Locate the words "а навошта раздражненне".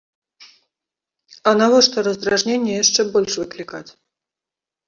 1.51-2.73